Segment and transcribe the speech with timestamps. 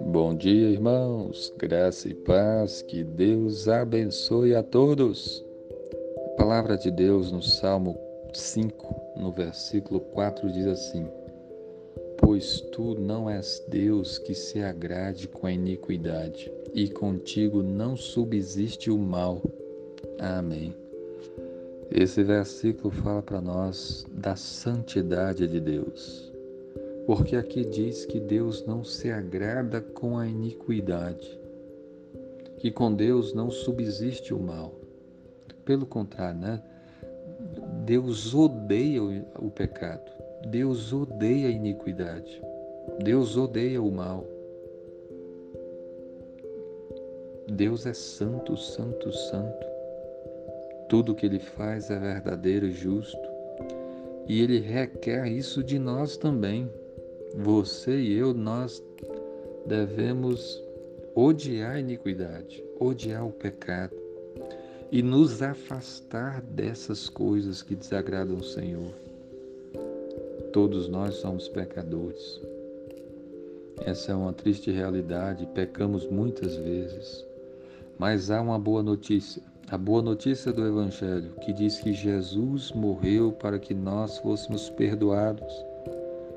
[0.00, 1.52] Bom dia, irmãos.
[1.58, 2.80] Graça e paz.
[2.82, 5.44] Que Deus abençoe a todos.
[6.32, 7.98] A palavra de Deus no Salmo
[8.32, 11.06] 5, no versículo 4 diz assim:
[12.16, 18.90] Pois tu não és Deus que se agrade com a iniquidade, e contigo não subsiste
[18.90, 19.42] o mal.
[20.18, 20.81] Amém.
[21.94, 26.32] Esse versículo fala para nós da santidade de Deus
[27.06, 31.38] porque aqui diz que Deus não se agrada com a iniquidade,
[32.58, 34.72] que com Deus não subsiste o mal.
[35.64, 36.62] Pelo contrário, né?
[37.84, 40.10] Deus odeia o pecado,
[40.46, 42.40] Deus odeia a iniquidade,
[43.02, 44.26] Deus odeia o mal.
[47.48, 49.71] Deus é santo, santo, santo.
[50.92, 53.16] Tudo que ele faz é verdadeiro e justo.
[54.28, 56.70] E ele requer isso de nós também.
[57.34, 58.84] Você e eu, nós
[59.64, 60.62] devemos
[61.14, 63.96] odiar a iniquidade, odiar o pecado
[64.90, 68.92] e nos afastar dessas coisas que desagradam o Senhor.
[70.52, 72.38] Todos nós somos pecadores.
[73.86, 77.24] Essa é uma triste realidade, pecamos muitas vezes.
[77.98, 79.51] Mas há uma boa notícia.
[79.72, 85.50] A boa notícia do Evangelho, que diz que Jesus morreu para que nós fôssemos perdoados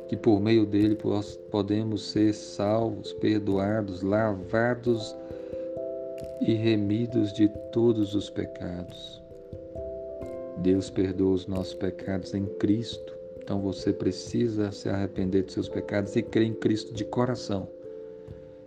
[0.07, 0.97] que por meio dele
[1.51, 5.13] podemos ser salvos, perdoados, lavados
[6.39, 9.21] e remidos de todos os pecados.
[10.59, 13.13] Deus perdoa os nossos pecados em Cristo.
[13.43, 17.67] Então você precisa se arrepender de seus pecados e crer em Cristo de coração.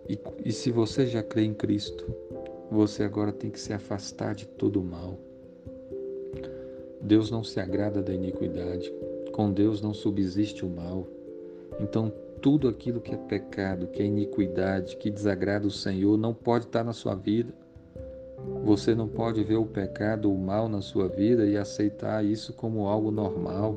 [0.06, 2.04] E, e se você já crê em Cristo,
[2.70, 5.18] você agora tem que se afastar de todo o mal.
[7.00, 8.92] Deus não se agrada da iniquidade.
[9.32, 11.06] Com Deus não subsiste o mal.
[11.80, 16.66] Então, tudo aquilo que é pecado, que é iniquidade, que desagrada o Senhor, não pode
[16.66, 17.52] estar na sua vida.
[18.64, 22.86] Você não pode ver o pecado, o mal na sua vida e aceitar isso como
[22.86, 23.76] algo normal.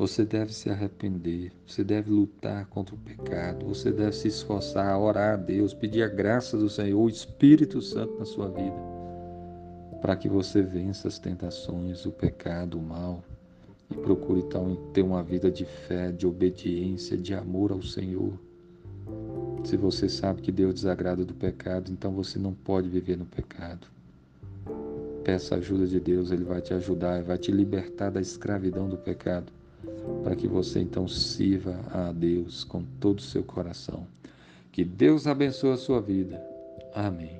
[0.00, 5.34] Você deve se arrepender, você deve lutar contra o pecado, você deve se esforçar, orar
[5.34, 8.78] a Deus, pedir a graça do Senhor, o Espírito Santo na sua vida,
[10.00, 13.22] para que você vença as tentações, o pecado, o mal
[13.90, 18.32] e procure então ter uma vida de fé, de obediência, de amor ao Senhor.
[19.62, 23.86] Se você sabe que Deus desagrada do pecado, então você não pode viver no pecado.
[25.22, 28.96] Peça a ajuda de Deus, Ele vai te ajudar, vai te libertar da escravidão do
[28.96, 29.52] pecado,
[30.22, 34.06] para que você então sirva a Deus com todo o seu coração.
[34.72, 36.42] Que Deus abençoe a sua vida.
[36.94, 37.39] Amém.